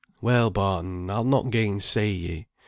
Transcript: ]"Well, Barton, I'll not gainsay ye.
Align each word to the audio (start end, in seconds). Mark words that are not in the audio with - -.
]"Well, 0.19 0.49
Barton, 0.49 1.11
I'll 1.11 1.23
not 1.23 1.51
gainsay 1.51 2.09
ye. 2.09 2.47